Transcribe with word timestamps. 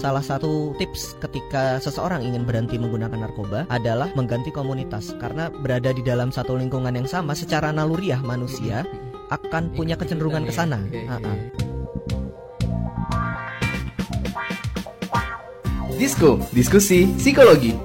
Salah 0.00 0.24
satu 0.24 0.72
tips 0.80 1.20
ketika 1.20 1.76
seseorang 1.76 2.24
ingin 2.24 2.48
berhenti 2.48 2.80
menggunakan 2.80 3.20
narkoba 3.20 3.68
adalah 3.68 4.08
mengganti 4.16 4.48
komunitas 4.48 5.12
karena 5.20 5.52
berada 5.52 5.92
di 5.92 6.00
dalam 6.00 6.32
satu 6.32 6.56
lingkungan 6.56 6.96
yang 6.96 7.04
sama 7.04 7.36
secara 7.36 7.68
naluriah 7.68 8.16
manusia 8.24 8.88
akan 9.28 9.76
punya 9.76 10.00
kecenderungan 10.00 10.48
ke 10.48 10.52
sana. 10.56 10.80
Iya, 10.88 11.04
iya, 11.04 11.20
ah. 11.20 11.36
Disko, 16.00 16.40
diskusi 16.56 17.04
psikologi. 17.20 17.76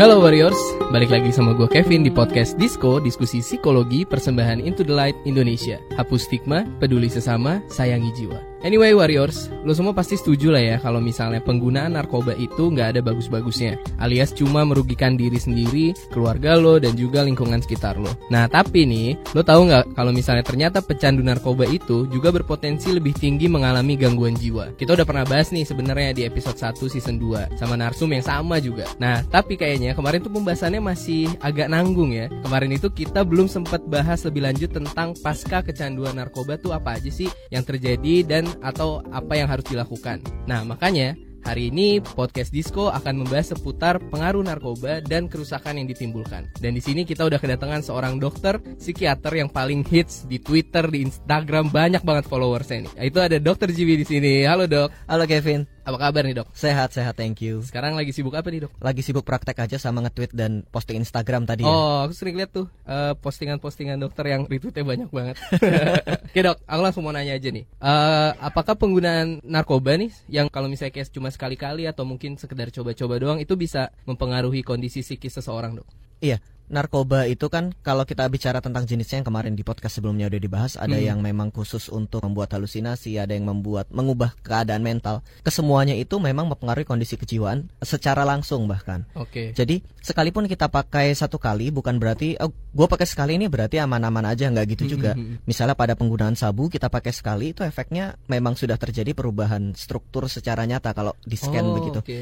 Halo 0.00 0.24
Warriors, 0.24 0.56
balik 0.90 1.14
lagi 1.14 1.30
sama 1.30 1.54
gue 1.54 1.70
Kevin 1.70 2.02
di 2.02 2.10
podcast 2.10 2.58
Disco, 2.58 2.98
diskusi 2.98 3.38
psikologi 3.38 4.02
persembahan 4.02 4.58
Into 4.58 4.82
the 4.82 4.90
Light 4.90 5.14
Indonesia. 5.22 5.78
Hapus 5.94 6.26
stigma, 6.26 6.66
peduli 6.82 7.06
sesama, 7.06 7.62
sayangi 7.70 8.10
jiwa. 8.18 8.38
Anyway 8.60 8.92
Warriors, 8.92 9.48
lo 9.64 9.72
semua 9.72 9.96
pasti 9.96 10.20
setuju 10.20 10.52
lah 10.52 10.60
ya 10.60 10.76
kalau 10.84 11.00
misalnya 11.00 11.40
penggunaan 11.40 11.96
narkoba 11.96 12.36
itu 12.36 12.68
nggak 12.68 12.92
ada 12.92 13.00
bagus-bagusnya, 13.00 13.80
alias 13.96 14.36
cuma 14.36 14.68
merugikan 14.68 15.16
diri 15.16 15.40
sendiri, 15.40 15.96
keluarga 16.12 16.60
lo, 16.60 16.76
dan 16.76 16.92
juga 16.92 17.24
lingkungan 17.24 17.64
sekitar 17.64 17.96
lo. 17.96 18.12
Nah 18.28 18.52
tapi 18.52 18.84
nih, 18.84 19.16
lo 19.32 19.40
tahu 19.40 19.64
nggak 19.64 19.96
kalau 19.96 20.12
misalnya 20.12 20.44
ternyata 20.44 20.84
pecandu 20.84 21.24
narkoba 21.24 21.64
itu 21.64 22.04
juga 22.12 22.28
berpotensi 22.28 22.92
lebih 22.92 23.16
tinggi 23.16 23.48
mengalami 23.48 23.96
gangguan 23.96 24.36
jiwa. 24.36 24.76
Kita 24.76 24.92
udah 24.92 25.08
pernah 25.08 25.24
bahas 25.24 25.48
nih 25.56 25.64
sebenarnya 25.64 26.12
di 26.12 26.22
episode 26.28 26.60
1 26.60 26.84
season 26.92 27.16
2 27.16 27.56
sama 27.56 27.80
narsum 27.80 28.12
yang 28.12 28.20
sama 28.20 28.60
juga. 28.60 28.84
Nah 29.00 29.24
tapi 29.32 29.56
kayaknya 29.56 29.96
kemarin 29.96 30.20
tuh 30.20 30.36
pembahasannya 30.36 30.84
masih 30.84 31.32
agak 31.40 31.72
nanggung 31.72 32.12
ya. 32.12 32.28
Kemarin 32.44 32.76
itu 32.76 32.92
kita 32.92 33.24
belum 33.24 33.48
sempat 33.48 33.88
bahas 33.88 34.20
lebih 34.28 34.44
lanjut 34.44 34.68
tentang 34.68 35.16
pasca 35.24 35.64
kecanduan 35.64 36.20
narkoba 36.20 36.60
tuh 36.60 36.76
apa 36.76 37.00
aja 37.00 37.08
sih 37.08 37.32
yang 37.48 37.64
terjadi 37.64 38.20
dan 38.28 38.49
atau 38.58 39.00
apa 39.14 39.38
yang 39.38 39.46
harus 39.46 39.66
dilakukan. 39.66 40.20
Nah, 40.50 40.66
makanya 40.66 41.14
Hari 41.40 41.72
ini 41.72 42.04
podcast 42.04 42.52
Disco 42.52 42.92
akan 42.92 43.24
membahas 43.24 43.56
seputar 43.56 43.96
pengaruh 44.12 44.44
narkoba 44.44 45.00
dan 45.00 45.24
kerusakan 45.24 45.80
yang 45.80 45.88
ditimbulkan. 45.88 46.52
Dan 46.60 46.76
di 46.76 46.84
sini 46.84 47.08
kita 47.08 47.24
udah 47.24 47.40
kedatangan 47.40 47.80
seorang 47.80 48.20
dokter 48.20 48.60
psikiater 48.76 49.32
yang 49.40 49.48
paling 49.48 49.80
hits 49.88 50.28
di 50.28 50.36
Twitter, 50.36 50.84
di 50.92 51.00
Instagram 51.08 51.72
banyak 51.72 52.04
banget 52.04 52.28
followersnya 52.28 52.84
nih. 52.84 53.08
Itu 53.08 53.24
ada 53.24 53.40
Dokter 53.40 53.72
Jiwi 53.72 54.04
di 54.04 54.06
sini. 54.06 54.44
Halo 54.44 54.68
dok, 54.68 54.92
Halo 55.08 55.24
Kevin, 55.24 55.64
apa 55.80 55.96
kabar 55.96 56.22
nih 56.26 56.36
dok? 56.42 56.48
sehat 56.52 56.92
sehat 56.92 57.16
thank 57.16 57.40
you. 57.40 57.64
Sekarang 57.64 57.96
lagi 57.96 58.12
sibuk 58.12 58.36
apa 58.36 58.48
nih 58.52 58.68
dok? 58.68 58.72
Lagi 58.78 59.00
sibuk 59.00 59.24
praktek 59.24 59.56
aja 59.56 59.76
sama 59.80 60.04
nge-tweet 60.04 60.32
dan 60.36 60.62
posting 60.68 61.00
Instagram 61.00 61.48
tadi 61.48 61.64
ya. 61.64 61.72
Oh, 61.72 62.04
aku 62.04 62.12
sering 62.12 62.36
lihat 62.36 62.52
tuh 62.52 62.68
eh, 62.84 63.16
postingan-postingan 63.18 63.98
dokter 64.00 64.28
yang 64.28 64.44
retweetnya 64.44 64.84
banyak 64.84 65.10
banget. 65.10 65.36
Oke 66.30 66.40
dok, 66.44 66.58
aku 66.68 66.80
langsung 66.80 67.02
mau 67.06 67.12
nanya 67.14 67.34
aja 67.34 67.48
nih. 67.48 67.64
Eh, 67.64 68.30
apakah 68.38 68.76
penggunaan 68.76 69.40
narkoba 69.42 69.96
nih, 69.96 70.12
yang 70.28 70.46
kalau 70.52 70.68
misalnya 70.68 70.94
kayak 70.94 71.10
cuma 71.10 71.32
sekali-kali 71.32 71.88
atau 71.88 72.04
mungkin 72.04 72.36
sekedar 72.36 72.68
coba-coba 72.70 73.14
doang, 73.16 73.38
itu 73.40 73.56
bisa 73.56 73.90
mempengaruhi 74.04 74.60
kondisi 74.60 75.00
psikis 75.00 75.40
seseorang 75.40 75.80
dok? 75.80 75.88
Iya, 76.20 76.36
narkoba 76.70 77.26
itu 77.26 77.50
kan 77.50 77.74
kalau 77.82 78.06
kita 78.06 78.24
bicara 78.30 78.62
tentang 78.62 78.86
jenisnya 78.86 79.20
yang 79.20 79.26
kemarin 79.26 79.58
di 79.58 79.66
podcast 79.66 79.98
sebelumnya 79.98 80.30
udah 80.30 80.40
dibahas, 80.40 80.72
ada 80.78 80.96
Hmm. 80.96 81.04
yang 81.04 81.18
memang 81.18 81.50
khusus 81.50 81.90
untuk 81.90 82.22
membuat 82.22 82.54
halusinasi, 82.54 83.18
ada 83.18 83.34
yang 83.34 83.50
membuat 83.50 83.90
mengubah 83.90 84.32
keadaan 84.40 84.80
mental. 84.80 85.26
Kesemuanya 85.42 85.98
itu 85.98 86.16
memang 86.22 86.46
mempengaruhi 86.46 86.86
kondisi 86.86 87.18
kejiwaan 87.18 87.66
secara 87.82 88.22
langsung 88.22 88.70
bahkan. 88.70 89.02
Oke. 89.18 89.50
Jadi 89.52 89.82
sekalipun 90.00 90.46
kita 90.46 90.70
pakai 90.70 91.10
satu 91.12 91.42
kali 91.42 91.74
bukan 91.74 91.98
berarti 91.98 92.38
oh, 92.38 92.54
gue 92.54 92.86
pakai 92.86 93.04
sekali 93.04 93.34
ini 93.34 93.50
berarti 93.50 93.82
aman-aman 93.82 94.30
aja 94.30 94.46
nggak 94.46 94.66
gitu 94.78 94.96
juga. 94.96 95.18
Mhm. 95.18 95.44
Misalnya 95.50 95.74
pada 95.74 95.98
penggunaan 95.98 96.38
sabu 96.38 96.70
kita 96.70 96.86
pakai 96.86 97.10
sekali 97.10 97.50
itu 97.50 97.66
efeknya 97.66 98.14
memang 98.30 98.54
sudah 98.54 98.78
terjadi 98.78 99.10
perubahan 99.12 99.74
struktur 99.74 100.30
secara 100.30 100.62
nyata 100.70 100.94
kalau 100.94 101.18
di 101.26 101.34
scan 101.34 101.66
Oh, 101.66 101.76
begitu. 101.82 101.98
Oke. 101.98 102.20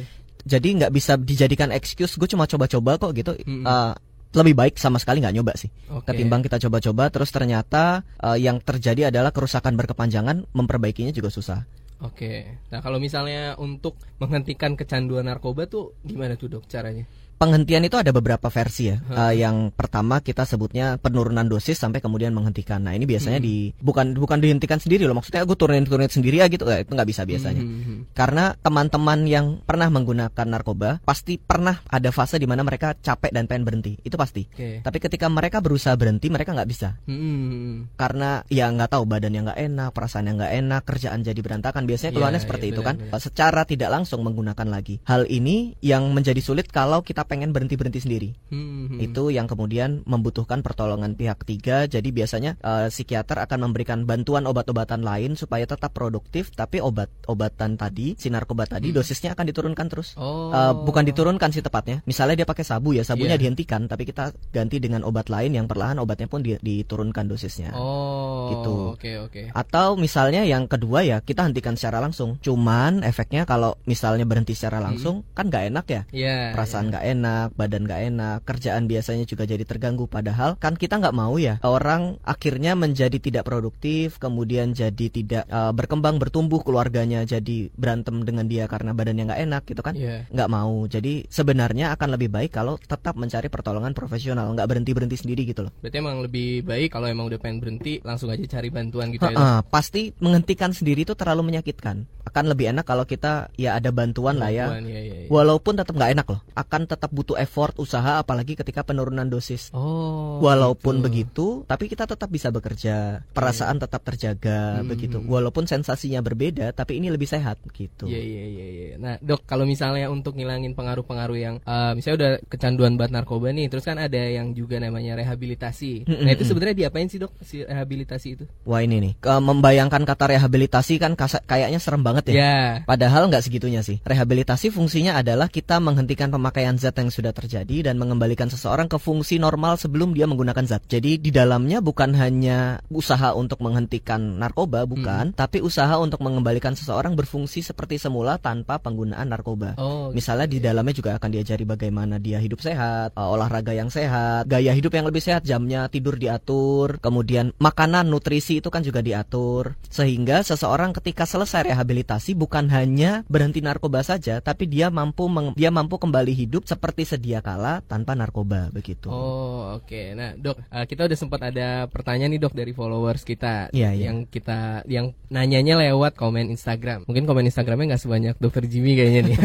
Jadi 0.48 0.68
nggak 0.80 0.92
bisa 0.94 1.18
dijadikan 1.20 1.68
excuse 1.74 2.16
gue 2.16 2.24
cuma 2.30 2.48
coba-coba 2.48 2.96
kok 2.96 3.12
gitu. 3.12 3.36
Mhm. 3.36 3.64
Eh, 3.68 3.92
lebih 4.36 4.54
baik 4.54 4.74
sama 4.76 5.00
sekali 5.00 5.24
nggak 5.24 5.34
nyoba 5.40 5.56
sih. 5.56 5.72
Oke. 5.88 6.12
Ketimbang 6.12 6.44
kita 6.44 6.60
coba-coba 6.60 7.08
terus 7.08 7.32
ternyata 7.32 8.04
eh, 8.20 8.38
yang 8.44 8.60
terjadi 8.60 9.08
adalah 9.08 9.32
kerusakan 9.32 9.74
berkepanjangan, 9.76 10.48
memperbaikinya 10.52 11.12
juga 11.12 11.32
susah. 11.32 11.64
Oke. 11.98 12.60
Nah 12.70 12.78
kalau 12.78 13.02
misalnya 13.02 13.58
untuk 13.58 13.98
menghentikan 14.22 14.78
kecanduan 14.78 15.26
narkoba 15.26 15.66
tuh 15.66 15.98
gimana 16.06 16.38
tuh 16.38 16.46
dok 16.46 16.68
caranya? 16.70 17.08
Penghentian 17.38 17.86
itu 17.86 17.94
ada 17.94 18.10
beberapa 18.10 18.50
versi 18.50 18.90
ya. 18.90 18.98
Hmm. 18.98 19.14
Eh, 19.30 19.34
yang 19.46 19.70
pertama 19.70 20.18
kita 20.18 20.42
sebutnya 20.42 20.98
penurunan 20.98 21.46
dosis 21.46 21.78
sampai 21.78 22.02
kemudian 22.02 22.34
menghentikan. 22.34 22.82
Nah 22.82 22.98
ini 22.98 23.06
biasanya 23.06 23.38
Hmm. 23.38 23.46
di 23.46 23.70
bukan 23.78 24.18
bukan 24.18 24.42
dihentikan 24.42 24.82
sendiri 24.82 25.06
loh. 25.06 25.14
Maksudnya 25.14 25.46
gue 25.46 25.54
turunin 25.54 25.86
turunin 25.86 26.10
sendiri 26.10 26.42
ya 26.42 26.50
gitu. 26.50 26.66
Eh, 26.66 26.82
itu 26.82 26.90
nggak 26.90 27.06
bisa 27.06 27.22
biasanya. 27.22 27.62
Mhm. 27.62 27.87
Karena 28.18 28.50
teman-teman 28.58 29.30
yang 29.30 29.62
pernah 29.62 29.86
menggunakan 29.94 30.42
narkoba 30.42 30.98
pasti 31.06 31.38
pernah 31.38 31.78
ada 31.86 32.10
fase 32.10 32.42
di 32.42 32.50
mana 32.50 32.66
mereka 32.66 32.98
capek 32.98 33.30
dan 33.30 33.46
pengen 33.46 33.62
berhenti. 33.62 33.94
Itu 34.02 34.18
pasti. 34.18 34.42
Oke. 34.50 34.82
Tapi 34.82 34.98
ketika 34.98 35.30
mereka 35.30 35.62
berusaha 35.62 35.94
berhenti 35.94 36.26
mereka 36.26 36.50
nggak 36.50 36.66
bisa. 36.66 36.98
Mhm. 37.06 37.94
Karena 37.94 38.42
ya 38.50 38.66
nggak 38.74 38.90
tahu 38.90 39.06
badannya 39.06 39.40
nggak 39.46 39.60
enak, 39.70 39.88
perasaannya 39.94 40.32
nggak 40.34 40.52
enak, 40.66 40.82
kerjaan 40.82 41.20
jadi 41.22 41.38
berantakan. 41.38 41.86
Biasanya 41.86 42.12
keluhannya 42.18 42.40
Iya, 42.42 42.46
seperti 42.50 42.66
iya, 42.66 42.72
itu 42.74 42.82
kan. 42.82 42.94
benar-benar. 42.98 43.22
Secara 43.22 43.62
tidak 43.68 43.90
langsung 43.94 44.20
menggunakan 44.26 44.66
lagi. 44.66 44.98
Hal 45.06 45.28
ini 45.30 45.78
yang 45.78 46.10
menjadi 46.10 46.42
sulit 46.42 46.66
kalau 46.74 47.06
kita 47.06 47.22
pengen 47.22 47.54
berhenti 47.54 47.78
berhenti 47.78 48.02
sendiri. 48.02 48.34
Mhm. 48.50 48.98
Itu 48.98 49.30
yang 49.30 49.46
kemudian 49.46 50.02
membutuhkan 50.08 50.64
pertolongan 50.64 51.14
pihak 51.14 51.44
ketiga. 51.46 51.84
Jadi 51.86 52.08
biasanya 52.10 52.56
eh, 52.58 52.88
psikiater 52.90 53.38
akan 53.44 53.70
memberikan 53.70 54.08
bantuan 54.08 54.48
obat-obatan 54.48 55.04
lain 55.04 55.36
supaya 55.38 55.68
tetap 55.68 55.92
produktif. 55.94 56.50
Tapi 56.54 56.80
obat-obatan 56.80 57.76
tadi, 57.76 58.07
si 58.16 58.30
narkoba 58.30 58.64
tadi, 58.64 58.94
Hmm. 58.94 59.02
dosisnya 59.02 59.34
akan 59.34 59.44
diturunkan 59.50 59.86
terus. 59.90 60.14
Oh. 60.16 60.54
Eh, 60.54 60.72
bukan 60.72 61.02
diturunkan 61.04 61.50
sih 61.50 61.60
tepatnya. 61.60 62.00
Misalnya 62.06 62.44
dia 62.44 62.48
pakai 62.48 62.64
sabu 62.64 62.94
ya, 62.94 63.02
sabunya 63.02 63.34
Iya. 63.34 63.42
dihentikan, 63.44 63.90
tapi 63.90 64.06
kita 64.06 64.30
ganti 64.54 64.78
dengan 64.78 65.02
obat 65.02 65.28
lain 65.28 65.52
yang 65.52 65.66
perlahan 65.66 65.98
obatnya 65.98 66.30
pun 66.30 66.40
di- 66.40 66.60
diturunkan 66.60 67.26
dosisnya. 67.26 67.74
Oh. 67.74 68.48
Gitu. 68.54 68.74
Oke 68.94 69.10
oke. 69.18 69.42
Atau 69.52 69.98
misalnya 69.98 70.46
yang 70.46 70.70
kedua 70.70 71.02
ya 71.02 71.18
kita 71.20 71.44
hentikan 71.44 71.74
secara 71.74 71.98
langsung. 71.98 72.38
Cuman 72.38 73.02
efeknya 73.02 73.44
kalau 73.44 73.76
misalnya 73.84 74.24
berhenti 74.24 74.54
secara 74.54 74.78
langsung 74.78 75.26
kan 75.34 75.50
nggak 75.50 75.64
enak 75.74 75.86
ya. 75.88 76.02
Iya. 76.14 76.38
Perasaan 76.54 76.88
nggak 76.92 77.04
enak, 77.18 77.46
badan 77.56 77.82
nggak 77.84 78.02
enak, 78.14 78.38
kerjaan 78.46 78.86
biasanya 78.86 79.24
juga 79.26 79.44
jadi 79.48 79.64
terganggu. 79.66 80.06
Padahal 80.06 80.56
kan 80.56 80.76
kita 80.76 81.00
nggak 81.00 81.16
mau 81.16 81.34
ya 81.40 81.58
orang 81.64 82.20
akhirnya 82.22 82.76
menjadi 82.78 83.18
tidak 83.18 83.48
produktif, 83.48 84.20
kemudian 84.20 84.72
jadi 84.72 85.06
tidak 85.08 85.44
eh, 85.48 85.72
berkembang 85.72 86.20
bertumbuh 86.20 86.60
keluarganya 86.62 87.24
jadi 87.24 87.70
berantem 87.98 88.22
dengan 88.22 88.46
dia 88.46 88.64
karena 88.70 88.94
badannya 88.94 89.24
nggak 89.26 89.42
enak 89.50 89.62
gitu 89.66 89.82
kan. 89.82 89.94
Iya. 89.98 90.30
Nggak 90.30 90.50
mau. 90.50 90.86
Jadi 90.86 91.26
sebenarnya 91.26 91.90
akan 91.98 92.08
lebih 92.14 92.30
baik 92.30 92.54
kalau 92.54 92.78
tetap 92.78 93.18
mencari 93.18 93.50
pertolongan 93.50 93.90
profesional, 93.90 94.54
nggak 94.54 94.68
berhenti 94.70 94.92
berhenti 94.94 95.16
sendiri 95.18 95.42
gitu 95.42 95.66
loh. 95.66 95.72
Berarti 95.82 95.98
emang 95.98 96.22
lebih 96.22 96.62
baik 96.62 96.94
kalau 96.94 97.10
emang 97.10 97.26
udah 97.26 97.42
pengen 97.42 97.58
berhenti 97.58 97.98
langsung 98.06 98.30
aja 98.30 98.46
cari 98.46 98.70
bantuan 98.70 99.10
gitu 99.10 99.26
ya. 99.26 99.66
Pasti 99.66 100.14
menghentikan 100.22 100.70
sendiri 100.70 101.02
itu 101.02 101.18
terlalu 101.18 101.50
menyakitkan. 101.50 102.06
Akan 102.28 102.44
lebih 102.44 102.70
enak 102.76 102.84
kalau 102.84 103.08
kita 103.08 103.48
ya 103.56 103.80
ada 103.80 103.88
bantuan 103.88 104.36
lah 104.36 104.52
ya. 104.52 104.68
Bantuan, 104.68 104.84
iya, 104.84 105.00
iya, 105.00 105.16
iya. 105.24 105.28
Walaupun 105.32 105.80
tetap 105.80 105.96
nggak 105.96 106.12
enak 106.12 106.26
loh. 106.28 106.40
Akan 106.52 106.84
tetap 106.84 107.08
butuh 107.08 107.40
effort, 107.40 107.72
usaha, 107.80 108.20
apalagi 108.20 108.52
ketika 108.52 108.84
penurunan 108.84 109.24
dosis. 109.26 109.72
Oh. 109.72 110.36
Walaupun 110.44 111.00
gitu. 111.00 111.04
begitu, 111.08 111.46
tapi 111.64 111.88
kita 111.88 112.04
tetap 112.04 112.28
bisa 112.28 112.52
bekerja, 112.52 113.24
perasaan 113.32 113.80
tetap 113.80 114.04
terjaga 114.04 114.84
Hmm. 114.84 114.92
begitu. 114.92 115.16
Walaupun 115.24 115.64
sensasinya 115.64 116.20
berbeda, 116.20 116.76
tapi 116.76 117.00
ini 117.00 117.08
lebih 117.08 117.24
sehat 117.24 117.56
gitu. 117.72 117.87
Iya 118.04 118.20
iya 118.20 118.44
iya 118.44 118.66
iya. 118.66 118.86
Nah, 118.96 119.14
Dok, 119.18 119.44
kalau 119.44 119.64
misalnya 119.64 120.08
untuk 120.08 120.34
ngilangin 120.34 120.72
pengaruh-pengaruh 120.72 121.38
yang 121.38 121.54
eh, 121.60 121.92
misalnya 121.92 122.16
udah 122.18 122.32
kecanduan 122.46 122.94
banget 122.94 123.12
narkoba 123.14 123.50
nih, 123.50 123.68
terus 123.68 123.84
kan 123.84 123.96
ada 123.96 124.18
yang 124.18 124.52
juga 124.52 124.78
namanya 124.78 125.16
rehabilitasi. 125.18 126.04
Mm, 126.04 126.24
Nah, 126.24 126.32
itu 126.34 126.44
sebenarnya 126.44 126.76
diapain 126.86 127.08
sih, 127.08 127.18
Dok? 127.18 127.32
Si 127.40 127.62
rehabilitasi 127.62 128.28
itu? 128.34 128.44
Wah 128.64 128.80
ini 128.80 128.96
nih, 129.00 129.12
ke- 129.16 129.40
membayangkan 129.40 130.02
kata 130.04 130.24
rehabilitasi 130.34 130.98
kan 130.98 131.14
kasa- 131.14 131.42
kayaknya 131.42 131.78
serem 131.78 132.02
banget 132.02 132.30
ya. 132.30 132.34
Ya. 132.34 132.56
Padahal 132.84 133.26
nggak 133.28 133.44
segitunya 133.44 133.80
sih. 133.80 133.98
Rehabilitasi 134.02 134.68
fungsinya 134.68 135.16
adalah 135.16 135.48
kita 135.48 135.78
menghentikan 135.78 136.28
pemakaian 136.28 136.76
zat 136.76 136.98
yang 136.98 137.08
sudah 137.08 137.32
terjadi 137.32 137.90
dan 137.90 137.96
mengembalikan 137.96 138.48
seseorang 138.48 138.86
ke 138.86 138.98
fungsi 138.98 139.38
normal 139.38 139.78
sebelum 139.78 140.12
dia 140.12 140.26
menggunakan 140.26 140.64
zat. 140.66 140.82
Jadi 140.86 141.16
di 141.18 141.30
dalamnya 141.30 141.78
bukan 141.78 142.12
hanya 142.14 142.82
usaha 142.88 143.32
untuk 143.32 143.60
menghentikan 143.60 144.38
narkoba, 144.38 144.84
bukan, 144.84 145.32
tapi 145.32 145.60
usaha 145.60 145.94
untuk 145.96 146.20
mengembalikan 146.20 146.74
seseorang 146.74 147.14
berfungsi 147.14 147.60
seperti 147.68 148.00
semula 148.00 148.40
tanpa 148.40 148.80
penggunaan 148.80 149.28
narkoba. 149.28 149.76
Oh. 149.76 150.08
Misalnya 150.16 150.48
di 150.48 150.58
dalamnya 150.64 150.96
juga 150.96 151.20
akan 151.20 151.28
diajari 151.28 151.68
bagaimana 151.68 152.16
dia 152.16 152.40
hidup 152.40 152.64
sehat, 152.64 153.12
eh, 153.12 153.28
olahraga 153.28 153.76
yang 153.76 153.92
sehat, 153.92 154.48
gaya 154.48 154.72
hidup 154.72 154.96
yang 154.96 155.04
lebih 155.04 155.20
sehat, 155.20 155.44
jamnya 155.44 155.92
tidur 155.92 156.16
diatur, 156.16 156.96
kemudian 157.04 157.52
makanan, 157.60 158.08
nutrisi 158.08 158.64
itu 158.64 158.72
kan 158.72 158.80
juga 158.80 159.04
diatur. 159.04 159.76
Sehingga 159.92 160.40
seseorang 160.40 160.96
ketika 160.96 161.28
selesai 161.28 161.68
rehabilitasi 161.68 162.32
bukan 162.32 162.72
hanya 162.72 163.28
berhenti 163.28 163.60
narkoba 163.60 164.00
saja, 164.00 164.40
tapi 164.40 164.64
dia 164.64 164.88
mampu 164.88 165.28
meng- 165.28 165.52
dia 165.52 165.68
mampu 165.68 166.00
kembali 166.00 166.32
hidup 166.32 166.64
seperti 166.64 167.04
sedia 167.04 167.44
kala 167.44 167.84
tanpa 167.84 168.16
narkoba 168.16 168.72
begitu. 168.72 169.12
Oh 169.12 169.76
oke, 169.76 170.16
nah 170.16 170.32
dok 170.38 170.56
uh, 170.70 170.86
kita 170.86 171.04
udah 171.04 171.18
sempat 171.18 171.40
ada 171.44 171.90
pertanyaan 171.90 172.32
nih 172.32 172.40
dok 172.40 172.54
dari 172.54 172.72
followers 172.72 173.26
kita 173.26 173.68
Iya, 173.74 173.90
iya. 173.92 174.04
yang 174.08 174.24
kita 174.30 174.86
yang 174.86 175.12
nanyanya 175.28 175.74
lewat 175.88 176.14
komen 176.14 176.48
Instagram. 176.54 177.04
Mungkin 177.10 177.26
komen 177.26 177.44
Instagramnya 177.58 177.98
nggak 177.98 178.02
sebanyak 178.06 178.34
dokter 178.38 178.70
Jimmy 178.70 178.94
kayaknya 178.94 179.20
nih. 179.26 179.38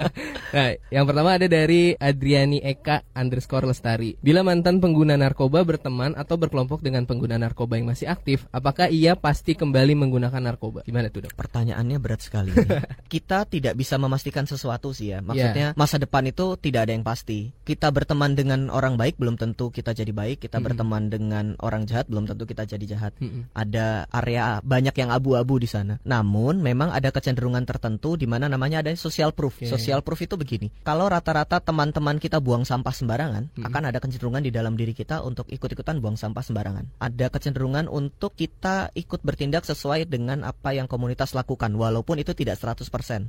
nah 0.56 0.68
yang 0.88 1.04
pertama 1.04 1.36
ada 1.36 1.44
dari 1.44 1.92
Adriani 1.92 2.64
Eka 2.64 3.04
underscore 3.12 3.68
Lestari. 3.68 4.16
Bila 4.24 4.40
mantan 4.40 4.80
pengguna 4.80 5.20
narkoba 5.20 5.68
berteman 5.68 6.16
atau 6.16 6.40
berkelompok 6.40 6.80
dengan 6.80 7.04
pengguna 7.04 7.36
narkoba 7.36 7.76
yang 7.76 7.92
masih 7.92 8.08
aktif, 8.08 8.48
apakah 8.56 8.88
ia 8.88 9.20
pasti 9.20 9.52
kembali 9.52 10.00
menggunakan 10.00 10.40
narkoba? 10.40 10.88
Gimana 10.88 11.12
tuh 11.12 11.28
dok? 11.28 11.36
Pertanyaannya 11.36 12.00
berat 12.00 12.24
sekali. 12.24 12.56
Kita 13.12 13.44
tidak 13.44 13.76
bisa 13.76 14.00
memastikan 14.00 14.48
sesuatu 14.48 14.96
sih 14.96 15.12
ya. 15.12 15.20
Maksudnya 15.20 15.76
masa 15.76 16.00
depan 16.00 16.24
itu 16.24 16.56
tidak 16.56 16.88
ada 16.88 16.96
yang 16.96 17.04
pasti. 17.04 17.52
Kita 17.68 17.92
berteman 17.92 18.32
dengan 18.32 18.72
orang 18.72 18.96
baik 18.96 19.20
belum 19.20 19.36
tentu 19.36 19.68
kita 19.68 19.92
jadi 19.92 20.08
baik. 20.08 20.40
Kita 20.40 20.56
Mm-mm. 20.56 20.66
berteman 20.72 21.02
dengan 21.12 21.44
orang 21.60 21.84
jahat 21.84 22.08
belum 22.08 22.24
tentu 22.24 22.48
kita 22.48 22.64
jadi 22.64 22.96
jahat. 22.96 23.12
Mm-mm. 23.20 23.52
Ada 23.52 24.08
area 24.08 24.64
banyak 24.64 24.96
yang 24.96 25.12
abu-abu 25.12 25.60
di 25.60 25.68
sana. 25.68 26.00
Namun 26.08 26.64
memang 26.64 26.96
ada 26.96 27.12
kecenderungan 27.12 27.57
tertentu 27.64 28.18
di 28.18 28.26
mana 28.26 28.50
namanya 28.50 28.82
ada 28.82 28.92
social 28.94 29.32
proof. 29.32 29.62
Oke. 29.62 29.70
Social 29.70 30.02
proof 30.02 30.26
itu 30.26 30.34
begini. 30.34 30.68
Kalau 30.82 31.06
rata-rata 31.08 31.62
teman-teman 31.62 32.18
kita 32.18 32.42
buang 32.42 32.66
sampah 32.66 32.92
sembarangan, 32.92 33.50
Mm-mm. 33.54 33.66
akan 33.66 33.82
ada 33.88 33.98
kecenderungan 33.98 34.42
di 34.44 34.50
dalam 34.50 34.74
diri 34.74 34.92
kita 34.92 35.22
untuk 35.24 35.48
ikut-ikutan 35.48 35.98
buang 36.02 36.18
sampah 36.18 36.42
sembarangan. 36.44 37.00
Ada 37.00 37.32
kecenderungan 37.32 37.86
untuk 37.88 38.34
kita 38.34 38.92
ikut 38.94 39.24
bertindak 39.24 39.64
sesuai 39.64 40.10
dengan 40.10 40.44
apa 40.44 40.74
yang 40.74 40.90
komunitas 40.90 41.32
lakukan 41.32 41.72
walaupun 41.74 42.20
itu 42.20 42.34
tidak 42.34 42.58
100%. 42.60 42.84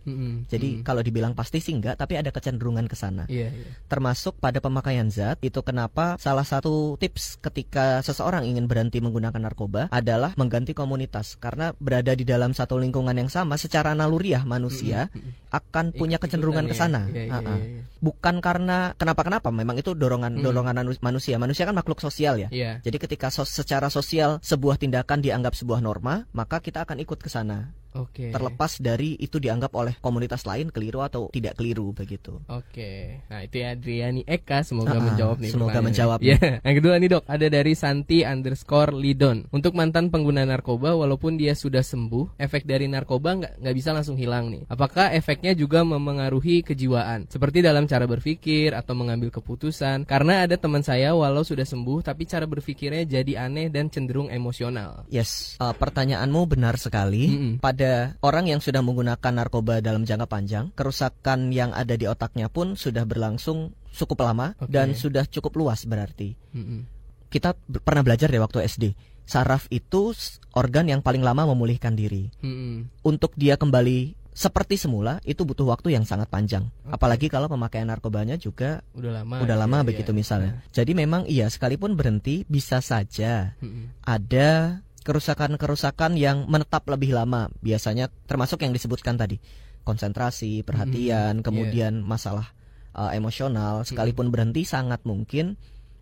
Mm-mm. 0.05 0.49
Jadi 0.49 0.81
Mm-mm. 0.81 0.85
kalau 0.85 1.01
dibilang 1.05 1.33
pasti 1.37 1.61
sih 1.61 1.77
enggak, 1.77 1.95
tapi 1.95 2.19
ada 2.19 2.33
kecenderungan 2.33 2.89
ke 2.89 2.97
sana. 2.97 3.29
Iya, 3.29 3.53
iya. 3.53 3.69
Termasuk 3.87 4.41
pada 4.41 4.59
pemakaian 4.59 5.07
zat, 5.13 5.37
itu 5.45 5.61
kenapa 5.61 6.17
salah 6.17 6.43
satu 6.43 6.97
tips 6.97 7.37
ketika 7.39 8.01
seseorang 8.01 8.49
ingin 8.49 8.65
berhenti 8.65 8.99
menggunakan 8.99 9.39
narkoba 9.39 9.87
adalah 9.93 10.33
mengganti 10.35 10.73
komunitas 10.73 11.37
karena 11.37 11.71
berada 11.77 12.15
di 12.17 12.25
dalam 12.25 12.51
satu 12.51 12.79
lingkungan 12.81 13.15
yang 13.15 13.29
sama 13.29 13.55
secara 13.59 13.93
naluriah 14.19 14.43
manusia 14.43 15.07
Mm-mm. 15.15 15.31
akan 15.49 15.95
punya 15.95 16.19
Ik- 16.19 16.27
kecenderungan 16.27 16.67
ke 16.67 16.75
ikutan 16.75 16.91
sana. 16.91 17.01
ya. 17.07 17.15
Iya, 17.15 17.23
iya, 17.23 17.31
Ha-ha. 17.33 17.53
iya, 17.55 17.65
iya. 17.79 17.81
Bukan 17.99 18.35
karena 18.39 18.77
kenapa-kenapa, 18.95 19.47
memang 19.49 19.79
itu 19.79 19.95
dorongan 19.95 20.39
Mm. 20.39 20.43
dorongan 20.43 20.75
anu- 20.77 20.99
manusia. 21.01 21.39
Manusia 21.39 21.63
kan 21.63 21.73
makhluk 21.73 22.03
sosial 22.03 22.35
ya. 22.37 22.51
Iya. 22.51 22.83
Jadi 22.83 22.97
ketika 22.99 23.31
sos- 23.31 23.49
secara 23.49 23.87
sosial 23.87 24.43
sebuah 24.43 24.75
tindakan 24.75 25.23
dianggap 25.23 25.55
sebuah 25.55 25.79
norma, 25.79 26.27
maka 26.35 26.59
kita 26.59 26.83
akan 26.83 26.99
ikut 26.99 27.17
ke 27.17 27.31
sana. 27.31 27.71
Oke. 27.97 28.29
Terlepas 28.29 28.77
dari 28.77 29.17
itu 29.17 29.41
dianggap 29.41 29.73
oleh 29.73 29.97
komunitas 29.97 30.45
lain 30.45 30.69
keliru 30.69 31.01
atau 31.01 31.33
tidak 31.33 31.57
keliru 31.57 31.89
begitu. 31.95 32.37
Oke, 32.51 33.23
nah 33.31 33.41
itu 33.41 33.61
ya 33.61 33.73
Adriani 33.73 34.21
Eka 34.27 34.61
semoga 34.61 34.97
ah, 34.97 35.01
menjawab 35.01 35.37
nih. 35.41 35.51
semoga 35.53 35.79
menjawab 35.81 36.19
Ya, 36.19 36.37
yang 36.61 36.75
kedua 36.77 36.99
nih 36.99 37.09
dok, 37.17 37.23
ada 37.25 37.47
dari 37.47 37.73
Santi 37.73 38.21
underscore 38.21 38.93
Lidon. 38.93 39.47
Untuk 39.49 39.73
mantan 39.73 40.11
pengguna 40.11 40.43
narkoba, 40.43 40.93
walaupun 40.93 41.39
dia 41.39 41.55
sudah 41.55 41.81
sembuh, 41.81 42.35
efek 42.37 42.67
dari 42.67 42.91
narkoba 42.91 43.39
nggak 43.39 43.53
nggak 43.63 43.75
bisa 43.75 43.89
langsung 43.95 44.19
hilang 44.19 44.51
nih. 44.51 44.67
Apakah 44.67 45.15
efeknya 45.15 45.55
juga 45.55 45.81
memengaruhi 45.81 46.61
kejiwaan, 46.61 47.31
seperti 47.31 47.63
dalam 47.63 47.87
cara 47.87 48.05
berpikir 48.05 48.75
atau 48.75 48.93
mengambil 48.93 49.31
keputusan? 49.31 50.03
Karena 50.03 50.43
ada 50.43 50.59
teman 50.59 50.83
saya 50.83 51.15
walau 51.15 51.41
sudah 51.41 51.65
sembuh, 51.65 52.03
tapi 52.03 52.27
cara 52.27 52.43
berpikirnya 52.45 53.07
jadi 53.07 53.47
aneh 53.47 53.71
dan 53.71 53.87
cenderung 53.87 54.27
emosional. 54.27 55.07
Yes, 55.07 55.55
uh, 55.63 55.71
pertanyaanmu 55.71 56.41
benar 56.45 56.75
sekali. 56.75 57.31
Mm-mm. 57.31 57.53
Pada 57.63 57.78
orang 58.19 58.45
yang 58.47 58.59
sudah 58.59 58.81
menggunakan 58.81 59.31
narkoba 59.31 59.79
dalam 59.79 60.03
jangka 60.03 60.27
panjang, 60.27 60.65
kerusakan 60.73 61.49
yang 61.49 61.71
ada 61.71 61.93
di 61.93 62.05
otaknya 62.05 62.47
pun 62.47 62.73
sudah 62.73 63.03
berlangsung 63.03 63.71
cukup 63.89 64.21
lama 64.23 64.53
Oke. 64.57 64.69
dan 64.69 64.93
sudah 64.93 65.23
cukup 65.25 65.55
luas 65.55 65.85
berarti. 65.85 66.35
Mm-mm. 66.53 66.85
Kita 67.29 67.53
b- 67.55 67.79
pernah 67.79 68.01
belajar 68.01 68.27
deh 68.27 68.41
waktu 68.41 68.65
SD. 68.65 68.85
Saraf 69.23 69.69
itu 69.69 70.09
organ 70.53 70.89
yang 70.89 71.05
paling 71.05 71.21
lama 71.21 71.45
memulihkan 71.45 71.93
diri. 71.93 72.33
Mm-mm. 72.41 72.89
Untuk 73.05 73.37
dia 73.37 73.53
kembali 73.55 74.17
seperti 74.29 74.79
semula 74.79 75.19
itu 75.27 75.43
butuh 75.43 75.67
waktu 75.67 75.93
yang 75.93 76.07
sangat 76.07 76.31
panjang. 76.31 76.71
Oke. 76.87 76.95
Apalagi 76.95 77.27
kalau 77.27 77.45
pemakaian 77.45 77.85
narkobanya 77.85 78.39
juga 78.39 78.81
Udah 78.95 79.21
lama. 79.21 79.43
udah 79.43 79.57
lama 79.59 79.77
ya, 79.81 79.85
begitu 79.85 80.11
iya. 80.13 80.17
misalnya. 80.17 80.51
Jadi 80.71 80.91
memang 80.95 81.27
iya 81.27 81.45
sekalipun 81.51 81.93
berhenti 81.93 82.47
bisa 82.47 82.79
saja 82.79 83.53
Mm-mm. 83.59 83.93
ada 84.01 84.79
kerusakan-kerusakan 85.03 86.19
yang 86.19 86.45
menetap 86.47 86.85
lebih 86.89 87.15
lama 87.15 87.47
biasanya 87.63 88.11
termasuk 88.27 88.61
yang 88.63 88.75
disebutkan 88.75 89.15
tadi. 89.17 89.39
Konsentrasi 89.87 90.61
perhatian 90.61 91.39
Hmm, 91.39 91.45
kemudian 91.45 92.03
masalah 92.03 92.51
uh, 92.93 93.09
emosional 93.15 93.87
sekalipun 93.87 94.29
berhenti 94.29 94.67
sangat 94.67 95.01
mungkin 95.07 95.55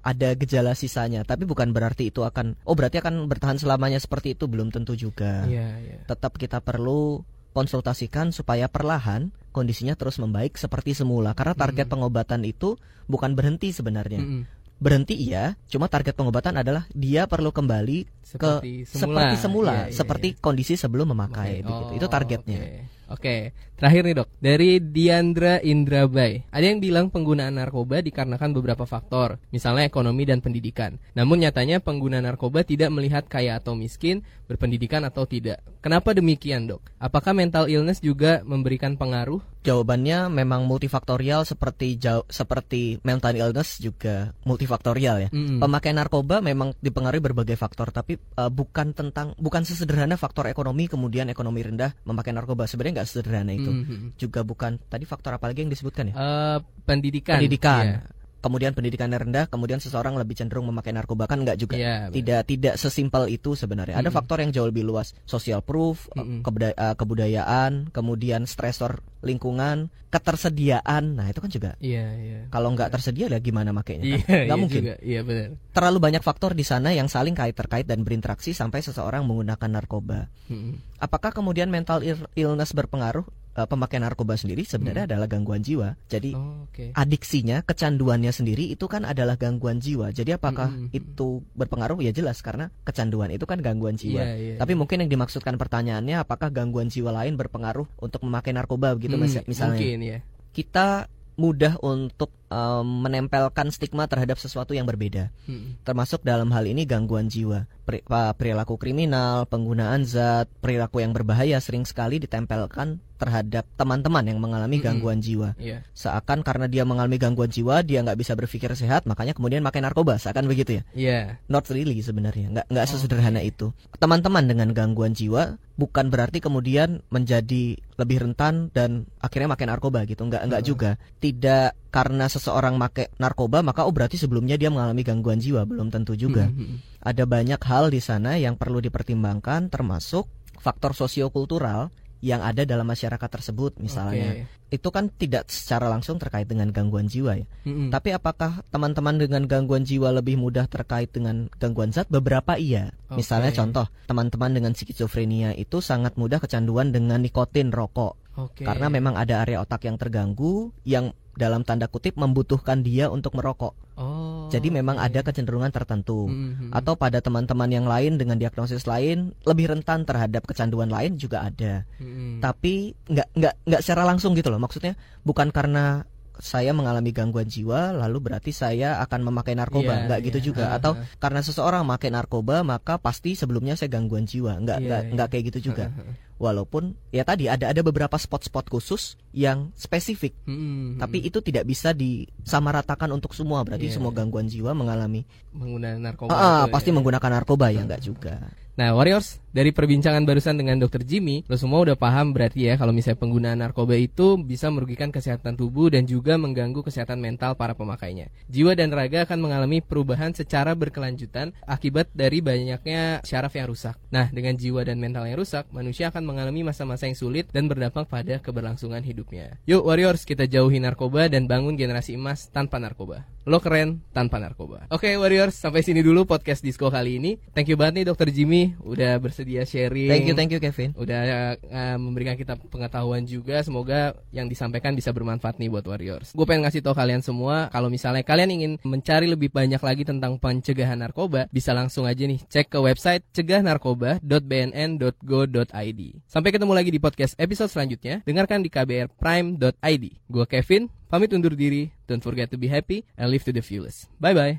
ada 0.04 0.34
gejala 0.36 0.74
sisanya. 0.74 1.24
Tapi 1.24 1.44
bukan 1.44 1.72
berarti 1.72 2.10
itu 2.10 2.24
akan 2.24 2.58
oh 2.64 2.76
berarti 2.76 3.00
akan 3.00 3.28
bertahan 3.30 3.60
selamanya 3.60 4.00
seperti 4.02 4.34
itu 4.36 4.50
belum 4.50 4.72
tentu 4.74 4.98
juga. 4.98 5.46
Iya, 5.48 5.68
iya. 5.84 5.98
tetap 6.08 6.36
kita 6.40 6.64
perlu 6.64 7.24
konsultasikan 7.56 8.30
supaya 8.30 8.70
perlahan 8.70 9.34
kondisinya 9.50 9.98
terus 9.98 10.22
membaik 10.22 10.56
seperti 10.56 10.94
semula. 10.94 11.34
Karena 11.34 11.58
target 11.58 11.90
Mm. 11.90 11.94
pengobatan 11.98 12.42
itu 12.46 12.78
bukan 13.10 13.34
berhenti 13.34 13.74
sebenarnya. 13.74 14.22
Mm-mm. 14.22 14.42
Berhenti 14.78 15.18
iya 15.18 15.58
cuma 15.66 15.90
target 15.90 16.14
pengobatan 16.14 16.54
adalah 16.62 16.86
dia 16.94 17.26
perlu 17.26 17.50
kembali 17.50 18.06
Seperti 18.22 18.84
semula. 18.86 19.24
seperti 19.24 19.36
semula, 19.40 19.74
Iya, 19.74 19.86
iya, 19.88 19.96
seperti 19.96 20.28
iya. 20.36 20.40
kondisi 20.44 20.74
sebelum 20.76 21.16
memakai 21.16 21.64
Oke. 21.64 21.66
begitu. 21.66 21.92
Oh, 21.92 21.98
Itu 21.98 22.08
targetnya. 22.12 22.60
Oke. 22.60 22.76
Oke. 23.08 23.36
terakhir 23.78 24.04
nih 24.04 24.16
dok 24.20 24.28
dari 24.44 24.70
Diandra 24.84 25.64
Indrabay. 25.64 26.44
Ada 26.52 26.66
yang 26.76 26.84
bilang 26.84 27.08
penggunaan 27.08 27.56
narkoba 27.56 28.04
dikarenakan 28.04 28.52
beberapa 28.52 28.84
faktor, 28.84 29.40
misalnya 29.48 29.88
ekonomi 29.88 30.28
dan 30.28 30.44
pendidikan. 30.44 31.00
Namun 31.16 31.40
nyatanya 31.46 31.80
pengguna 31.80 32.20
narkoba 32.20 32.68
tidak 32.68 32.90
melihat 32.92 33.24
kaya 33.32 33.56
atau 33.62 33.78
miskin, 33.80 34.26
berpendidikan 34.50 35.08
atau 35.08 35.24
tidak. 35.24 35.62
Kenapa 35.80 36.12
demikian 36.12 36.68
dok? 36.68 36.84
Apakah 37.00 37.32
mental 37.32 37.72
illness 37.72 38.04
juga 38.04 38.42
memberikan 38.44 39.00
pengaruh? 39.00 39.40
Jawabannya 39.68 40.32
memang 40.32 40.64
multifaktorial 40.64 41.44
seperti 41.44 42.00
jauh, 42.00 42.24
seperti 42.32 43.04
mental 43.04 43.36
illness 43.36 43.84
juga 43.84 44.32
multifaktorial 44.48 45.28
ya. 45.28 45.30
Mm-mm. 45.36 45.60
Pemakaian 45.60 46.00
narkoba 46.00 46.40
memang 46.40 46.72
dipengaruhi 46.80 47.20
berbagai 47.20 47.60
faktor, 47.60 47.92
tapi 47.92 48.16
uh, 48.40 48.48
bukan 48.48 48.96
tentang 48.96 49.36
bukan 49.36 49.68
sesederhana 49.68 50.16
faktor 50.16 50.48
ekonomi 50.48 50.88
kemudian 50.88 51.28
ekonomi 51.28 51.68
rendah 51.68 51.92
memakai 52.08 52.32
narkoba. 52.32 52.64
Sebenarnya 52.64 53.04
nggak 53.04 53.10
sederhana 53.12 53.52
itu. 53.52 53.68
Mhm. 53.68 54.16
Juga 54.16 54.48
bukan 54.48 54.80
tadi 54.88 55.04
faktor 55.04 55.36
apa 55.36 55.52
lagi 55.52 55.68
yang 55.68 55.72
disebutkan 55.76 56.12
ya? 56.12 56.16
Eh, 56.16 56.58
pendidikan. 56.88 57.44
pendidikan. 57.44 57.84
Iya. 57.84 58.00
Kemudian 58.48 58.72
pendidikannya 58.72 59.20
rendah, 59.20 59.46
kemudian 59.46 59.78
seseorang 59.78 60.16
lebih 60.16 60.34
cenderung 60.34 60.64
memakai 60.66 60.90
narkoba 60.90 61.28
kan 61.28 61.44
nggak 61.44 61.60
juga. 61.60 61.76
Iya, 61.76 62.08
benar. 62.08 62.16
tidak 62.16 62.42
tidak 62.48 62.74
sesimpel 62.80 63.28
itu 63.28 63.54
sebenarnya. 63.54 63.94
Ada 63.94 64.08
Mm-mm. 64.08 64.16
faktor 64.16 64.40
yang 64.40 64.56
jauh 64.56 64.66
lebih 64.66 64.82
luas, 64.82 65.12
social 65.24 65.60
proof, 65.60 66.08
eh, 66.16 66.24
Mm-mm. 66.24 66.40
kebuda- 66.42 66.72
eh, 66.74 66.96
kebudayaan, 66.96 67.92
kemudian 67.92 68.48
stresor 68.48 69.04
lingkungan, 69.20 69.92
ketersediaan. 70.08 71.16
Nah 71.16 71.28
itu 71.28 71.40
kan 71.40 71.50
juga 71.50 71.72
Iya, 71.78 72.06
iya. 72.16 72.40
kalau 72.48 72.72
nggak 72.72 72.88
tersedia 72.90 73.28
lah 73.28 73.40
gimana 73.40 73.72
makainya? 73.72 74.06
Iya, 74.06 74.20
Kan? 74.22 74.32
Nggak 74.40 74.48
iya 74.48 74.56
mungkin. 74.56 74.82
juga. 74.82 74.96
Iya 75.02 75.22
benar. 75.22 75.48
Terlalu 75.74 75.98
banyak 76.00 76.24
faktor 76.24 76.52
di 76.54 76.64
sana 76.64 76.90
yang 76.92 77.08
saling 77.08 77.34
kait 77.34 77.52
terkait 77.52 77.84
dan 77.84 78.02
berinteraksi 78.02 78.54
sampai 78.54 78.80
seseorang 78.80 79.28
menggunakan 79.28 79.68
narkoba. 79.68 80.32
Mhm. 80.48 80.98
Apakah 80.98 81.30
kemudian 81.30 81.68
mental 81.68 82.00
ill- 82.02 82.30
illness 82.34 82.72
berpengaruh? 82.72 83.28
Eh, 83.58 83.66
pemakaian 83.66 84.06
narkoba 84.06 84.38
sendiri 84.38 84.62
sebenarnya 84.70 85.10
adalah 85.10 85.26
gangguan 85.26 85.66
jiwa. 85.66 85.98
Jadi 86.06 86.38
Oh, 86.38 86.70
Oke. 86.70 86.94
adiksinya, 86.94 87.66
kecanduannya 87.66 88.30
sendiri 88.30 88.70
itu 88.70 88.86
kan 88.86 89.02
adalah 89.02 89.34
gangguan 89.34 89.82
jiwa. 89.82 90.14
Jadi 90.14 90.38
apakah 90.38 90.70
Mm-mm. 90.70 90.94
itu 90.94 91.42
berpengaruh? 91.58 91.98
Ya 92.06 92.14
jelas 92.14 92.46
karena 92.46 92.70
kecanduan 92.86 93.34
itu 93.34 93.50
kan 93.50 93.58
gangguan 93.58 93.98
jiwa. 93.98 94.22
Iya, 94.22 94.36
iya, 94.38 94.56
Tapi 94.62 94.78
iya. 94.78 94.80
mungkin 94.80 95.02
yang 95.02 95.10
dimaksudkan 95.10 95.58
pertanyaannya 95.58 96.22
apakah 96.22 96.54
gangguan 96.54 96.94
jiwa 96.94 97.10
lain 97.10 97.34
berpengaruh 97.34 97.90
untuk 97.98 98.22
memakai 98.30 98.54
narkoba 98.54 98.94
begitu 98.94 99.18
Hmm, 99.18 99.26
mis- 99.26 99.46
misalnya. 99.50 99.82
Mungkin 99.82 100.00
ya. 100.06 100.18
Kita 100.54 101.10
mudah 101.42 101.82
untuk 101.82 102.30
em, 102.48 102.88
menempelkan 103.04 103.70
stigma 103.70 104.08
terhadap 104.08 104.36
sesuatu 104.38 104.72
yang 104.72 104.88
berbeda. 104.88 105.30
Mhm. 105.46 105.84
Termasuk 105.84 106.24
dalam 106.24 106.50
hal 106.52 106.64
ini 106.66 106.84
gangguan 106.84 107.28
jiwa. 107.28 107.68
Pa- 107.88 108.36
perilaku 108.36 108.76
kriminal, 108.76 109.48
penggunaan 109.48 110.04
zat, 110.04 110.52
perilaku 110.60 111.00
yang 111.00 111.16
berbahaya 111.16 111.64
sering 111.64 111.88
sekali 111.88 112.20
ditempelkan 112.20 113.00
terhadap 113.18 113.66
teman-teman 113.74 114.22
yang 114.30 114.38
mengalami 114.38 114.78
Mm-mm. 114.78 114.86
gangguan 114.86 115.20
jiwa 115.20 115.58
Iya. 115.58 115.82
seakan 115.90 116.46
karena 116.46 116.70
dia 116.70 116.86
mengalami 116.86 117.18
gangguan 117.18 117.50
jiwa 117.50 117.82
dia 117.82 118.06
nggak 118.06 118.14
bisa 118.14 118.38
berpikir 118.38 118.70
sehat 118.78 119.10
makanya 119.10 119.34
kemudian 119.34 119.66
makan 119.66 119.90
narkoba 119.90 120.22
seakan 120.22 120.46
begitu 120.46 120.78
ya 120.78 120.84
Iya. 120.94 121.20
not 121.50 121.66
really 121.74 121.98
sebenarnya 121.98 122.54
nggak 122.54 122.66
nggak 122.70 122.86
Oh, 122.86 122.92
sesederhana 122.94 123.42
itu 123.42 123.74
teman-teman 123.98 124.46
dengan 124.46 124.70
gangguan 124.70 125.18
jiwa 125.18 125.58
bukan 125.74 126.14
berarti 126.14 126.46
kemudian 126.46 127.02
menjadi 127.10 127.82
lebih 127.98 128.18
rentan 128.22 128.70
dan 128.70 129.10
akhirnya 129.18 129.50
makan 129.50 129.68
narkoba 129.74 130.06
gitu 130.06 130.22
nggak 130.22 130.54
nggak 130.54 130.62
Heeh. 130.62 130.70
juga 130.70 130.90
tidak 131.18 131.74
karena 131.98 132.30
seseorang 132.30 132.78
make 132.78 133.10
narkoba 133.18 133.66
maka 133.66 133.90
oh 133.90 133.94
berarti 133.94 134.22
sebelumnya 134.22 134.54
dia 134.54 134.70
mengalami 134.70 135.02
gangguan 135.02 135.42
jiwa 135.42 135.66
belum 135.66 135.90
tentu 135.90 136.14
juga 136.14 136.46
Mhm. 136.46 137.02
ada 137.02 137.24
banyak 137.26 137.58
hal 137.58 137.90
di 137.90 137.98
sana 137.98 138.38
yang 138.38 138.54
perlu 138.54 138.78
dipertimbangkan 138.86 139.74
termasuk 139.74 140.30
faktor 140.62 140.94
sosiokultural 140.94 141.90
yang 142.22 142.42
ada 142.42 142.66
dalam 142.66 142.90
masyarakat 142.90 143.30
tersebut 143.30 143.78
misalnya. 143.78 144.42
Oke. 144.42 144.74
Itu 144.74 144.90
kan 144.90 145.14
tidak 145.14 145.48
secara 145.54 145.86
langsung 145.88 146.18
terkait 146.18 146.50
dengan 146.50 146.74
gangguan 146.74 147.06
jiwa 147.06 147.38
ya. 147.38 147.46
Mm-mm. 147.70 147.94
Tapi 147.94 148.10
apakah 148.12 148.66
teman-teman 148.74 149.22
dengan 149.22 149.46
gangguan 149.46 149.86
jiwa 149.86 150.10
lebih 150.12 150.36
mudah 150.36 150.66
terkait 150.66 151.14
dengan 151.14 151.48
gangguan 151.62 151.94
zat? 151.94 152.10
Beberapa 152.10 152.58
iya. 152.58 152.90
Oke. 153.14 153.22
Misalnya 153.22 153.54
contoh, 153.54 153.86
teman-teman 154.10 154.50
dengan 154.50 154.74
skizofrenia 154.74 155.54
itu 155.56 155.80
sangat 155.80 156.18
mudah 156.18 156.42
kecanduan 156.42 156.90
dengan 156.90 157.22
nikotin 157.22 157.70
rokok. 157.70 158.18
Oke. 158.38 158.66
Karena 158.66 158.90
memang 158.90 159.14
ada 159.14 159.46
area 159.46 159.62
otak 159.62 159.86
yang 159.86 159.96
terganggu 160.02 160.74
yang 160.90 161.14
dalam 161.38 161.62
tanda 161.62 161.86
kutip 161.86 162.18
membutuhkan 162.18 162.82
dia 162.82 163.08
untuk 163.14 163.38
merokok. 163.38 163.78
Oh. 163.96 164.50
Jadi 164.50 164.74
memang 164.74 164.98
oke. 164.98 165.06
ada 165.06 165.20
kecenderungan 165.22 165.70
tertentu. 165.70 166.26
Mm-mm. 166.26 166.74
Atau 166.74 166.98
pada 166.98 167.22
teman-teman 167.22 167.70
yang 167.70 167.86
lain 167.86 168.18
dengan 168.18 168.42
diagnosis 168.42 168.90
lain 168.90 169.38
lebih 169.46 169.70
rentan 169.72 170.04
terhadap 170.04 170.44
kecanduan 170.50 170.90
lain 170.90 171.16
juga 171.16 171.46
ada. 171.46 171.86
Mm-mm. 172.02 172.42
Tapi 172.42 172.98
nggak 173.08 173.28
nggak 173.38 173.54
nggak 173.70 173.82
secara 173.86 174.04
langsung 174.10 174.34
gitu 174.34 174.50
loh. 174.50 174.60
Maksudnya 174.60 174.98
bukan 175.22 175.54
karena 175.54 176.04
saya 176.38 176.70
mengalami 176.70 177.10
gangguan 177.10 177.50
jiwa 177.50 177.94
lalu 177.98 178.30
berarti 178.30 178.54
saya 178.54 179.02
akan 179.02 179.30
memakai 179.30 179.58
narkoba 179.58 179.94
Iya, 179.94 180.04
nggak 180.06 180.20
gitu 180.30 180.40
iya. 180.40 180.46
juga 180.46 180.66
atau 180.78 180.94
ha. 180.94 181.02
karena 181.18 181.42
seseorang 181.42 181.82
memakai 181.82 182.14
narkoba 182.14 182.62
maka 182.62 183.02
pasti 183.02 183.34
sebelumnya 183.34 183.74
saya 183.74 183.90
gangguan 183.90 184.30
jiwa 184.30 184.62
nggak 184.62 184.78
Iya, 184.78 184.86
nggak 184.86 185.02
iya. 185.02 185.12
nggak 185.18 185.28
kayak 185.34 185.44
gitu 185.54 185.74
juga 185.74 185.90
walaupun 186.38 186.94
ya 187.10 187.26
tadi 187.26 187.50
ada 187.50 187.74
ada 187.74 187.82
beberapa 187.82 188.14
spot-spot 188.14 188.70
khusus 188.70 189.18
yang 189.38 189.70
spesifik 189.78 190.34
Mm-mm. 190.50 190.98
tapi 190.98 191.22
itu 191.22 191.38
tidak 191.46 191.70
bisa 191.70 191.94
disamaratakan 191.94 193.14
untuk 193.14 193.38
semua 193.38 193.62
berarti 193.62 193.94
Iya, 193.94 194.02
semua 194.02 194.10
gangguan 194.10 194.50
jiwa 194.50 194.74
mengalami 194.74 195.22
menggunakan 195.54 196.02
narkoba. 196.02 196.34
Ah, 196.34 196.42
ah, 196.42 196.64
itu 196.66 196.74
pasti 196.74 196.90
ya. 196.90 196.96
menggunakan 196.98 197.30
narkoba 197.38 197.66
ya 197.70 197.86
nggak 197.86 198.02
juga 198.02 198.34
Nah, 198.78 198.94
Warriors, 198.94 199.42
dari 199.50 199.74
perbincangan 199.74 200.22
barusan 200.22 200.54
dengan 200.54 200.78
Dr. 200.78 201.02
Jimmy, 201.02 201.42
lo 201.50 201.58
semua 201.58 201.82
udah 201.82 201.98
paham 201.98 202.30
berarti 202.30 202.70
ya 202.70 202.78
kalau 202.78 202.94
misalnya 202.94 203.18
penggunaan 203.18 203.58
narkoba 203.58 203.98
itu 203.98 204.38
bisa 204.38 204.70
merugikan 204.70 205.10
kesehatan 205.10 205.58
tubuh 205.58 205.90
dan 205.90 206.06
juga 206.06 206.38
mengganggu 206.38 206.86
kesehatan 206.86 207.18
mental 207.18 207.58
para 207.58 207.74
pemakainya. 207.74 208.30
Jiwa 208.46 208.78
dan 208.78 208.94
raga 208.94 209.26
akan 209.26 209.42
mengalami 209.42 209.82
perubahan 209.82 210.30
secara 210.38 210.78
berkelanjutan 210.78 211.58
akibat 211.66 212.14
dari 212.14 212.38
banyaknya 212.38 213.26
syaraf 213.26 213.58
yang 213.58 213.66
rusak. 213.66 213.98
Nah, 214.14 214.30
dengan 214.30 214.54
jiwa 214.54 214.86
dan 214.86 215.02
mental 215.02 215.26
yang 215.26 215.42
rusak, 215.42 215.66
manusia 215.74 216.14
akan 216.14 216.22
mengalami 216.22 216.62
masa-masa 216.62 217.10
yang 217.10 217.18
sulit 217.18 217.50
dan 217.50 217.66
berdampak 217.66 218.06
pada 218.06 218.38
keberlangsungan 218.46 219.02
hidupnya. 219.28 219.60
Yuk 219.68 219.84
Warriors, 219.84 220.24
kita 220.24 220.48
jauhi 220.48 220.80
narkoba 220.80 221.28
dan 221.28 221.52
bangun 221.52 221.76
generasi 221.76 222.16
emas 222.16 222.48
tanpa 222.48 222.80
narkoba. 222.80 223.28
Lo 223.48 223.64
keren 223.64 224.04
tanpa 224.12 224.44
narkoba. 224.44 224.92
Oke 224.92 225.16
Warriors, 225.16 225.56
sampai 225.56 225.80
sini 225.80 226.04
dulu 226.04 226.28
podcast 226.28 226.60
Disco 226.60 226.92
kali 226.92 227.16
ini. 227.16 227.40
Thank 227.56 227.72
you 227.72 227.80
banget 227.80 228.04
nih 228.04 228.12
Dr. 228.12 228.28
Jimmy 228.28 228.76
udah 228.84 229.16
bersedia 229.24 229.64
sharing. 229.64 230.12
thank 230.12 230.28
you 230.28 230.36
thank 230.36 230.52
you 230.52 230.60
Kevin 230.60 230.92
Udah 231.00 231.56
uh, 231.56 231.96
memberikan 231.96 232.36
kita 232.36 232.60
pengetahuan 232.60 233.24
juga. 233.24 233.64
Semoga 233.64 234.20
yang 234.36 234.52
disampaikan 234.52 234.92
bisa 235.00 235.16
bermanfaat 235.16 235.64
nih 235.64 235.72
buat 235.72 235.88
Warriors. 235.88 236.36
Gue 236.36 236.44
pengen 236.44 236.68
ngasih 236.68 236.84
tau 236.84 236.92
kalian 236.92 237.24
semua 237.24 237.72
kalau 237.72 237.88
misalnya 237.88 238.28
kalian 238.28 238.52
ingin 238.52 238.76
mencari 238.84 239.32
lebih 239.32 239.48
banyak 239.48 239.80
lagi 239.80 240.04
tentang 240.04 240.36
pencegahan 240.44 241.00
narkoba, 241.00 241.48
bisa 241.48 241.72
langsung 241.72 242.04
aja 242.04 242.28
nih 242.28 242.44
cek 242.52 242.68
ke 242.68 242.84
website 242.84 243.24
cegahnarkoba.bnn.go.id. 243.32 246.02
Sampai 246.28 246.52
ketemu 246.52 246.76
lagi 246.76 246.92
di 246.92 247.00
podcast 247.00 247.32
episode 247.40 247.72
selanjutnya. 247.72 248.28
Dengarkan 248.28 248.60
di 248.60 248.68
kbrprime.id. 248.68 250.04
Gue 250.28 250.46
Kevin, 250.52 250.92
pamit 251.10 251.34
undur 251.34 251.56
diri. 251.56 251.92
Don't 252.08 252.24
forget 252.24 252.52
to 252.52 252.58
be 252.58 252.68
happy 252.68 253.04
and 253.18 253.32
live 253.32 253.44
to 253.44 253.52
the 253.52 253.62
fullest. 253.62 254.08
Bye 254.20 254.34
bye. 254.34 254.56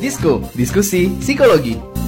Disko, 0.00 0.40
diskusi 0.56 1.12
psikologi. 1.20 1.99